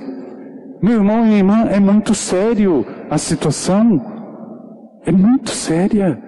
Meu 0.81 0.95
irmão 0.95 1.21
e 1.21 1.27
minha 1.27 1.37
irmã, 1.37 1.65
é 1.71 1.79
muito 1.79 2.13
sério 2.13 2.85
a 3.09 3.17
situação. 3.17 4.01
É 5.05 5.11
muito 5.11 5.51
séria. 5.51 6.21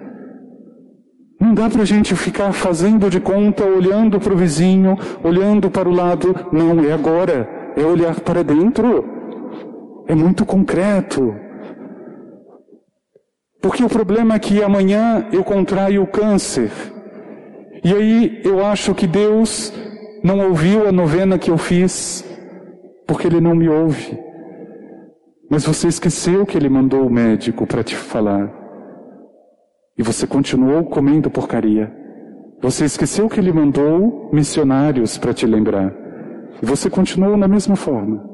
Não 1.38 1.52
dá 1.52 1.68
para 1.68 1.82
a 1.82 1.84
gente 1.84 2.16
ficar 2.16 2.52
fazendo 2.52 3.10
de 3.10 3.20
conta, 3.20 3.64
olhando 3.64 4.18
para 4.18 4.32
o 4.32 4.36
vizinho, 4.36 4.96
olhando 5.22 5.70
para 5.70 5.88
o 5.88 5.92
lado. 5.92 6.34
Não, 6.50 6.80
é 6.84 6.92
agora. 6.92 7.48
É 7.76 7.84
olhar 7.84 8.18
para 8.20 8.42
dentro. 8.42 9.04
É 10.08 10.14
muito 10.14 10.46
concreto. 10.46 11.34
Porque 13.66 13.82
o 13.82 13.88
problema 13.88 14.36
é 14.36 14.38
que 14.38 14.62
amanhã 14.62 15.26
eu 15.32 15.42
contraio 15.42 16.04
o 16.04 16.06
câncer. 16.06 16.70
E 17.82 17.92
aí 17.92 18.40
eu 18.44 18.64
acho 18.64 18.94
que 18.94 19.08
Deus 19.08 19.72
não 20.22 20.38
ouviu 20.38 20.86
a 20.86 20.92
novena 20.92 21.36
que 21.36 21.50
eu 21.50 21.58
fiz, 21.58 22.24
porque 23.08 23.26
Ele 23.26 23.40
não 23.40 23.56
me 23.56 23.68
ouve. 23.68 24.16
Mas 25.50 25.64
você 25.64 25.88
esqueceu 25.88 26.46
que 26.46 26.56
Ele 26.56 26.68
mandou 26.68 27.04
o 27.04 27.10
médico 27.10 27.66
para 27.66 27.82
te 27.82 27.96
falar. 27.96 28.54
E 29.98 30.02
você 30.02 30.28
continuou 30.28 30.84
comendo 30.84 31.28
porcaria. 31.28 31.92
Você 32.62 32.84
esqueceu 32.84 33.28
que 33.28 33.40
ele 33.40 33.52
mandou 33.52 34.30
missionários 34.32 35.18
para 35.18 35.34
te 35.34 35.44
lembrar. 35.44 35.92
E 36.62 36.64
você 36.64 36.88
continuou 36.88 37.36
na 37.36 37.48
mesma 37.48 37.74
forma. 37.74 38.24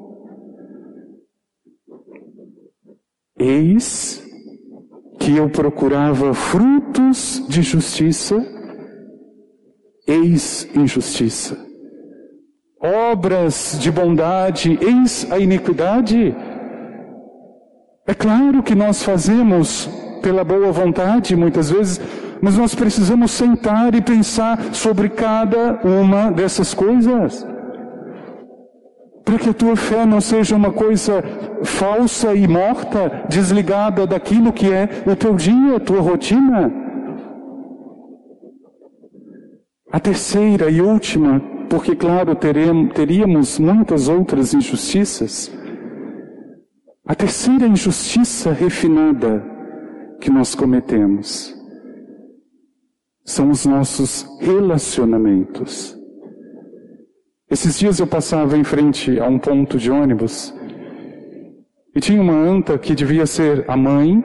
Eis 3.39 4.31
que 5.23 5.37
eu 5.37 5.49
procurava 5.49 6.35
frutos 6.35 7.45
de 7.49 7.63
justiça, 7.63 8.45
eis 10.05 10.69
injustiça. 10.75 11.57
Obras 12.81 13.79
de 13.81 13.89
bondade, 13.93 14.77
eis 14.83 15.25
a 15.31 15.39
iniquidade. 15.39 16.35
É 18.05 18.13
claro 18.13 18.65
que 18.65 18.75
nós 18.75 19.05
fazemos 19.05 19.89
pela 20.21 20.43
boa 20.43 20.73
vontade, 20.73 21.37
muitas 21.37 21.71
vezes, 21.71 22.01
mas 22.41 22.59
nós 22.59 22.75
precisamos 22.75 23.31
sentar 23.31 23.95
e 23.95 24.03
pensar 24.03 24.75
sobre 24.75 25.09
cada 25.09 25.79
uma 25.85 26.33
dessas 26.33 26.75
coisas. 26.75 27.47
Para 29.25 29.39
que 29.39 29.49
a 29.51 29.55
tua 29.55 29.77
fé 29.77 30.05
não 30.05 30.21
seja 30.21 30.57
uma 30.57 30.73
coisa 30.73 31.23
falsa 31.65 32.35
e 32.35 32.47
morta, 32.49 33.25
desligada 33.29 34.07
daquilo 34.07 34.53
que 34.53 34.73
é 34.73 34.89
o 35.07 35.15
teu 35.15 35.35
dia, 35.35 35.77
a 35.77 35.81
tua 35.81 36.01
rotina. 36.01 36.73
A 39.91 40.01
terceira 40.01 40.71
e 40.71 40.81
última, 40.81 41.41
porque, 41.69 41.95
claro, 41.95 42.35
teremos, 42.35 42.93
teríamos 42.95 43.59
muitas 43.59 44.09
outras 44.09 44.55
injustiças. 44.55 45.53
A 47.07 47.15
terceira 47.15 47.67
injustiça 47.67 48.53
refinada 48.53 49.45
que 50.21 50.31
nós 50.31 50.55
cometemos 50.55 51.55
são 53.25 53.51
os 53.51 53.67
nossos 53.67 54.27
relacionamentos. 54.41 56.02
Esses 57.53 57.79
dias 57.79 58.01
eu 58.01 58.07
passava 58.07 58.57
em 58.57 58.65
frente 58.65 59.21
a 59.21 59.27
um 59.29 59.39
ponto 59.39 59.77
de 59.77 59.91
ônibus 59.91 60.55
e 61.95 62.01
tinha 62.01 62.23
uma 62.23 62.33
anta 62.33 62.79
que 62.79 62.95
devia 62.95 63.27
ser 63.27 63.65
a 63.69 63.77
mãe, 63.77 64.25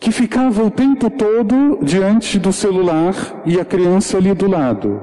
que 0.00 0.10
ficava 0.10 0.64
o 0.64 0.70
tempo 0.70 1.10
todo 1.10 1.78
diante 1.82 2.38
do 2.38 2.52
celular 2.52 3.14
e 3.44 3.60
a 3.60 3.64
criança 3.64 4.16
ali 4.16 4.32
do 4.32 4.48
lado. 4.48 5.02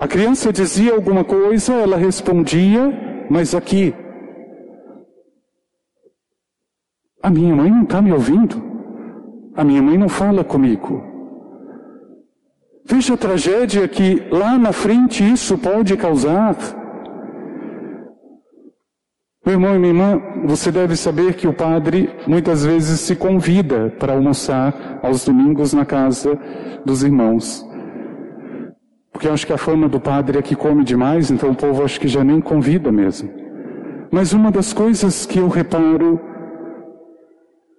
A 0.00 0.08
criança 0.08 0.50
dizia 0.50 0.94
alguma 0.94 1.22
coisa, 1.22 1.74
ela 1.74 1.98
respondia, 1.98 3.26
mas 3.28 3.54
aqui 3.54 3.94
A 7.26 7.30
minha 7.30 7.56
mãe 7.56 7.68
não 7.68 7.82
está 7.82 8.00
me 8.00 8.12
ouvindo. 8.12 8.62
A 9.56 9.64
minha 9.64 9.82
mãe 9.82 9.98
não 9.98 10.08
fala 10.08 10.44
comigo. 10.44 11.15
Veja 12.88 13.14
a 13.14 13.16
tragédia 13.16 13.88
que 13.88 14.22
lá 14.30 14.56
na 14.56 14.72
frente 14.72 15.24
isso 15.24 15.58
pode 15.58 15.96
causar. 15.96 16.56
Meu 19.44 19.54
irmão 19.54 19.74
e 19.74 19.78
minha 19.78 19.92
irmã, 19.92 20.22
você 20.44 20.70
deve 20.70 20.96
saber 20.96 21.34
que 21.34 21.48
o 21.48 21.52
padre 21.52 22.08
muitas 22.28 22.64
vezes 22.64 23.00
se 23.00 23.16
convida 23.16 23.92
para 23.98 24.12
almoçar 24.12 25.00
aos 25.02 25.24
domingos 25.24 25.72
na 25.72 25.84
casa 25.84 26.38
dos 26.84 27.02
irmãos. 27.02 27.66
Porque 29.12 29.26
eu 29.26 29.32
acho 29.32 29.46
que 29.46 29.52
a 29.52 29.58
fama 29.58 29.88
do 29.88 29.98
padre 29.98 30.38
é 30.38 30.42
que 30.42 30.54
come 30.54 30.84
demais, 30.84 31.30
então 31.30 31.50
o 31.50 31.56
povo 31.56 31.82
acho 31.82 32.00
que 32.00 32.06
já 32.06 32.22
nem 32.22 32.40
convida 32.40 32.92
mesmo. 32.92 33.28
Mas 34.12 34.32
uma 34.32 34.52
das 34.52 34.72
coisas 34.72 35.26
que 35.26 35.40
eu 35.40 35.48
reparo 35.48 36.20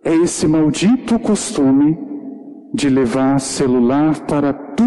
é 0.04 0.14
esse 0.16 0.48
maldito 0.48 1.18
costume 1.20 1.98
de 2.74 2.90
levar 2.90 3.40
celular 3.40 4.20
para 4.22 4.52
tudo 4.52 4.87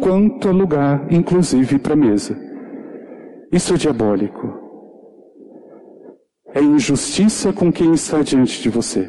quanto 0.00 0.48
é 0.48 0.52
lugar, 0.52 1.06
inclusive 1.12 1.78
para 1.78 1.94
a 1.94 1.96
mesa. 1.96 2.36
Isso 3.52 3.74
é 3.74 3.76
diabólico. 3.76 4.54
É 6.54 6.60
injustiça 6.60 7.52
com 7.52 7.72
quem 7.72 7.92
está 7.92 8.22
diante 8.22 8.62
de 8.62 8.68
você. 8.68 9.08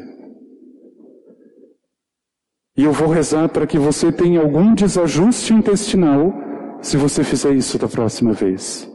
E 2.76 2.84
eu 2.84 2.92
vou 2.92 3.08
rezar 3.08 3.48
para 3.48 3.66
que 3.66 3.78
você 3.78 4.12
tenha 4.12 4.40
algum 4.40 4.74
desajuste 4.74 5.52
intestinal 5.52 6.32
se 6.80 6.96
você 6.96 7.24
fizer 7.24 7.52
isso 7.52 7.78
da 7.78 7.88
próxima 7.88 8.32
vez. 8.32 8.88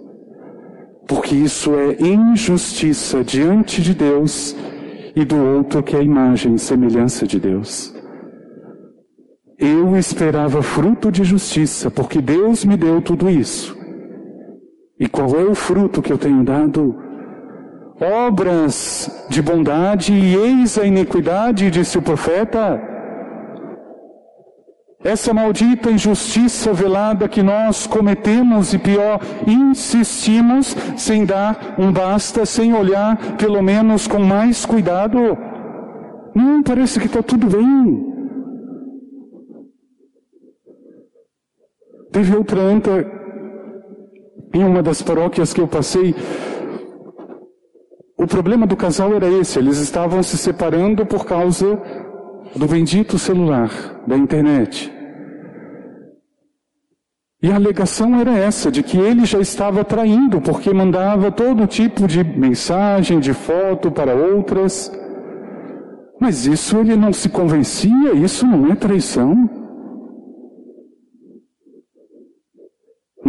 Porque 1.07 1.35
isso 1.35 1.71
é 1.75 2.01
injustiça 2.01 3.23
diante 3.23 3.81
de 3.81 3.93
Deus 3.93 4.55
e 5.15 5.25
do 5.25 5.35
outro 5.35 5.83
que 5.83 5.95
é 5.95 5.99
a 5.99 6.03
imagem 6.03 6.55
e 6.55 6.59
semelhança 6.59 7.27
de 7.27 7.39
Deus. 7.39 7.93
Eu 9.57 9.95
esperava 9.95 10.63
fruto 10.63 11.11
de 11.11 11.23
justiça, 11.23 11.91
porque 11.91 12.19
Deus 12.21 12.65
me 12.65 12.75
deu 12.75 13.01
tudo 13.01 13.29
isso. 13.29 13.77
E 14.99 15.07
qual 15.07 15.29
é 15.39 15.43
o 15.43 15.53
fruto 15.53 16.01
que 16.01 16.11
eu 16.11 16.17
tenho 16.17 16.43
dado? 16.43 16.95
Obras 18.01 19.25
de 19.29 19.41
bondade, 19.41 20.13
e 20.13 20.35
eis 20.35 20.77
a 20.77 20.85
iniquidade, 20.85 21.69
disse 21.69 21.97
o 21.97 22.01
profeta. 22.01 22.81
Essa 25.03 25.33
maldita 25.33 25.91
injustiça 25.91 26.71
velada 26.73 27.27
que 27.27 27.43
nós 27.43 27.85
cometemos 27.85 28.73
e 28.73 28.79
pior, 28.79 29.19
insistimos 29.45 30.75
sem 30.95 31.25
dar 31.25 31.75
um 31.77 31.91
basta, 31.91 32.45
sem 32.45 32.73
olhar 32.73 33.35
pelo 33.37 33.61
menos 33.61 34.07
com 34.07 34.19
mais 34.19 34.65
cuidado. 34.65 35.37
Não, 36.33 36.63
parece 36.63 36.99
que 36.99 37.07
está 37.07 37.21
tudo 37.21 37.47
bem. 37.47 38.12
Teve 42.13 42.35
outra 42.35 42.61
anta 42.61 43.05
em 44.53 44.63
uma 44.63 44.83
das 44.83 45.01
paróquias 45.01 45.51
que 45.51 45.59
eu 45.59 45.67
passei. 45.67 46.13
O 48.15 48.27
problema 48.27 48.67
do 48.67 48.77
casal 48.77 49.15
era 49.15 49.27
esse, 49.27 49.57
eles 49.57 49.79
estavam 49.79 50.21
se 50.21 50.37
separando 50.37 51.07
por 51.07 51.25
causa 51.25 51.81
do 52.55 52.67
bendito 52.67 53.17
celular, 53.17 53.71
da 54.05 54.15
internet. 54.15 54.93
E 57.41 57.51
a 57.51 57.55
alegação 57.55 58.15
era 58.19 58.37
essa, 58.37 58.71
de 58.71 58.83
que 58.83 58.97
ele 58.97 59.25
já 59.25 59.39
estava 59.39 59.83
traindo, 59.83 60.39
porque 60.39 60.71
mandava 60.71 61.31
todo 61.31 61.65
tipo 61.65 62.07
de 62.07 62.23
mensagem, 62.23 63.19
de 63.19 63.33
foto 63.33 63.91
para 63.91 64.13
outras. 64.13 64.91
Mas 66.21 66.45
isso 66.45 66.77
ele 66.77 66.95
não 66.95 67.11
se 67.11 67.27
convencia, 67.27 68.13
isso 68.13 68.45
não 68.45 68.71
é 68.71 68.75
traição. 68.75 69.62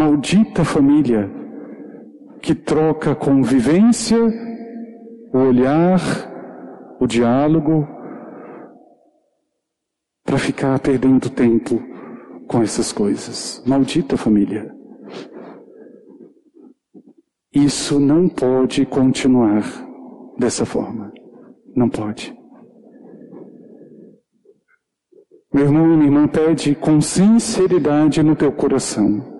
Maldita 0.05 0.67
família 0.67 1.31
que 2.43 2.55
troca 2.55 3.15
convivência, 3.15 4.19
o 5.33 5.39
olhar, 5.39 5.99
o 7.01 7.07
diálogo, 7.07 7.89
para 10.23 10.37
ficar 10.37 10.79
perdendo 10.79 11.31
tempo 11.31 11.83
com 12.47 12.61
essas 12.61 12.93
coisas. 12.93 13.65
Maldita 13.67 14.19
família. 14.19 14.77
Isso 17.51 17.99
não 17.99 18.29
pode 18.29 18.85
continuar 18.85 19.65
dessa 20.37 20.67
forma. 20.67 21.15
Não 21.75 21.89
pode. 21.89 22.37
Meu 25.51 25.65
irmão 25.65 25.87
e 25.87 25.97
minha 25.97 26.09
irmã, 26.09 26.29
pede 26.29 26.75
com 26.75 27.01
sinceridade 27.01 28.23
no 28.23 28.37
teu 28.37 28.53
coração 28.53 29.33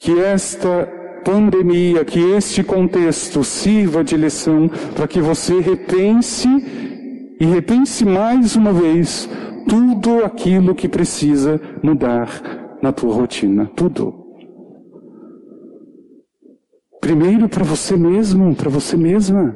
que 0.00 0.18
esta 0.18 0.88
pandemia, 1.22 2.06
que 2.06 2.18
este 2.32 2.64
contexto 2.64 3.44
sirva 3.44 4.02
de 4.02 4.16
lição 4.16 4.68
para 4.96 5.06
que 5.06 5.20
você 5.20 5.60
repense 5.60 6.48
e 7.38 7.44
repense 7.44 8.06
mais 8.06 8.56
uma 8.56 8.72
vez 8.72 9.28
tudo 9.68 10.24
aquilo 10.24 10.74
que 10.74 10.88
precisa 10.88 11.60
mudar 11.82 12.78
na 12.82 12.92
tua 12.92 13.14
rotina, 13.14 13.70
tudo. 13.76 14.14
Primeiro 16.98 17.46
para 17.46 17.62
você 17.62 17.94
mesmo, 17.94 18.54
para 18.54 18.70
você 18.70 18.96
mesma. 18.96 19.54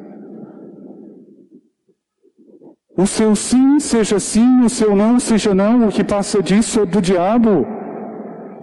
O 2.95 3.07
seu 3.07 3.35
sim 3.35 3.79
seja 3.79 4.19
sim, 4.19 4.61
o 4.61 4.69
seu 4.69 4.95
não 4.95 5.19
seja 5.19 5.55
não, 5.55 5.87
o 5.87 5.91
que 5.91 6.03
passa 6.03 6.41
disso 6.41 6.81
é 6.81 6.85
do 6.85 7.01
diabo. 7.01 7.65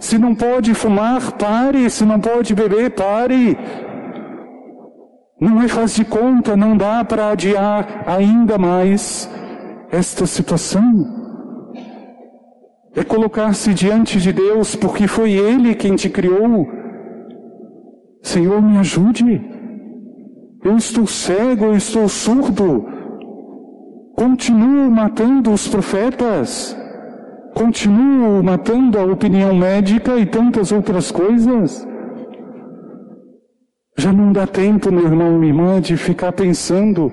Se 0.02 0.18
não 0.18 0.34
pode 0.34 0.74
fumar, 0.74 1.30
pare. 1.38 1.88
Se 1.88 2.04
não 2.04 2.18
pode 2.18 2.56
beber, 2.56 2.90
pare. 2.90 3.56
Não 5.40 5.62
é 5.62 5.68
faz 5.68 5.94
de 5.94 6.04
conta, 6.04 6.56
não 6.56 6.76
dá 6.76 7.04
para 7.04 7.30
adiar 7.30 8.02
ainda 8.04 8.58
mais 8.58 9.30
esta 9.92 10.26
situação. 10.26 11.06
É 12.96 13.04
colocar-se 13.04 13.72
diante 13.72 14.20
de 14.20 14.32
Deus, 14.32 14.74
porque 14.74 15.06
foi 15.06 15.34
Ele 15.34 15.76
quem 15.76 15.94
te 15.94 16.10
criou. 16.10 16.68
Senhor, 18.22 18.60
me 18.60 18.78
ajude. 18.78 19.40
Eu 20.64 20.76
estou 20.76 21.06
cego, 21.06 21.66
eu 21.66 21.76
estou 21.76 22.08
surdo. 22.08 22.84
Continuo 24.16 24.90
matando 24.90 25.52
os 25.52 25.68
profetas. 25.68 26.76
Continuo 27.54 28.42
matando 28.42 28.98
a 28.98 29.04
opinião 29.04 29.54
médica 29.54 30.18
e 30.18 30.26
tantas 30.26 30.72
outras 30.72 31.10
coisas. 31.10 31.86
Já 33.96 34.12
não 34.12 34.32
dá 34.32 34.46
tempo, 34.46 34.90
meu 34.90 35.04
irmão, 35.04 35.38
minha 35.38 35.52
irmã, 35.52 35.80
de 35.80 35.96
ficar 35.96 36.32
pensando 36.32 37.12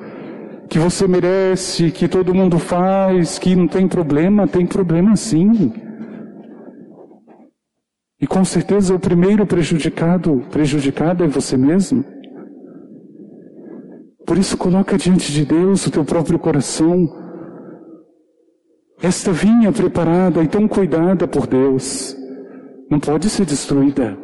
que 0.69 0.79
você 0.79 1.07
merece, 1.07 1.91
que 1.91 2.07
todo 2.07 2.33
mundo 2.33 2.57
faz, 2.57 3.37
que 3.37 3.55
não 3.55 3.67
tem 3.67 3.87
problema. 3.87 4.47
Tem 4.47 4.65
problema 4.65 5.15
sim. 5.15 5.73
E 8.21 8.27
com 8.27 8.43
certeza 8.45 8.95
o 8.95 8.99
primeiro 8.99 9.45
prejudicado, 9.45 10.43
prejudicado 10.51 11.23
é 11.23 11.27
você 11.27 11.57
mesmo. 11.57 12.03
Por 14.25 14.37
isso 14.37 14.57
coloca 14.57 14.97
diante 14.97 15.31
de 15.31 15.43
Deus 15.45 15.85
o 15.87 15.91
teu 15.91 16.05
próprio 16.05 16.37
coração. 16.37 17.28
Esta 19.01 19.31
vinha 19.31 19.71
preparada 19.71 20.43
e 20.43 20.47
tão 20.47 20.67
cuidada 20.67 21.27
por 21.27 21.47
Deus 21.47 22.15
não 22.89 22.99
pode 22.99 23.29
ser 23.29 23.45
destruída. 23.45 24.17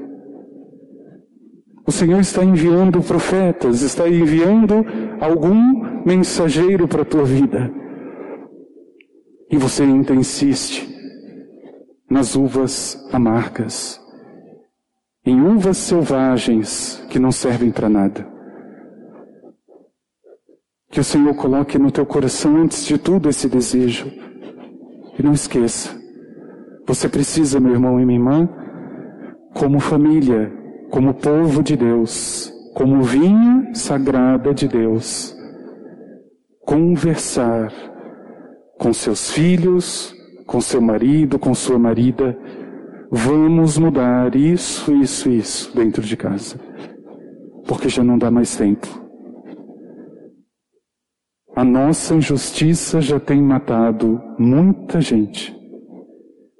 O 1.87 1.91
Senhor 1.91 2.19
está 2.19 2.43
enviando 2.43 3.01
profetas, 3.01 3.83
está 3.83 4.09
enviando 4.09 4.83
algum 5.21 6.03
mensageiro 6.03 6.87
para 6.87 7.03
a 7.03 7.05
tua 7.05 7.23
vida. 7.23 7.71
E 9.51 9.57
você 9.57 9.83
ainda 9.83 10.13
insiste 10.13 10.89
nas 12.09 12.35
uvas 12.35 12.97
amargas, 13.13 14.01
em 15.23 15.39
uvas 15.39 15.77
selvagens 15.77 17.05
que 17.09 17.19
não 17.19 17.31
servem 17.31 17.71
para 17.71 17.87
nada. 17.87 18.27
Que 20.89 20.99
o 20.99 21.03
Senhor 21.03 21.35
coloque 21.35 21.77
no 21.77 21.91
teu 21.91 22.05
coração 22.05 22.57
antes 22.57 22.83
de 22.85 22.97
tudo 22.97 23.29
esse 23.29 23.47
desejo. 23.47 24.24
E 25.17 25.23
não 25.23 25.33
esqueça, 25.33 25.95
você 26.87 27.09
precisa, 27.09 27.59
meu 27.59 27.73
irmão 27.73 27.99
e 27.99 28.05
minha 28.05 28.19
irmã, 28.19 28.49
como 29.53 29.79
família, 29.79 30.51
como 30.91 31.13
povo 31.13 31.63
de 31.63 31.75
Deus, 31.75 32.53
como 32.73 33.01
vinha 33.01 33.73
sagrada 33.73 34.53
de 34.53 34.67
Deus, 34.67 35.35
conversar 36.65 37.71
com 38.77 38.91
seus 38.91 39.31
filhos, 39.31 40.13
com 40.45 40.59
seu 40.61 40.81
marido, 40.81 41.39
com 41.39 41.53
sua 41.53 41.79
marida. 41.79 42.37
Vamos 43.09 43.77
mudar 43.77 44.35
isso, 44.35 44.93
isso, 44.93 45.29
isso 45.29 45.75
dentro 45.75 46.01
de 46.01 46.17
casa. 46.17 46.59
Porque 47.65 47.87
já 47.89 48.03
não 48.03 48.17
dá 48.17 48.29
mais 48.29 48.55
tempo. 48.55 49.04
A 51.55 51.63
nossa 51.63 52.13
injustiça 52.13 52.99
já 52.99 53.17
tem 53.17 53.41
matado 53.41 54.21
muita 54.37 54.99
gente 54.99 55.55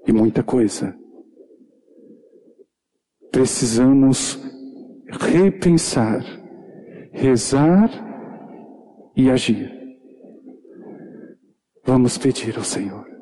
e 0.08 0.14
muita 0.14 0.42
coisa. 0.42 0.96
Precisamos 3.30 4.40
repensar, 5.12 6.24
rezar 7.12 7.90
e 9.18 9.30
agir. 9.30 9.70
Vamos 11.84 12.18
pedir 12.18 12.58
ao 12.58 12.64
Senhor. 12.64 13.15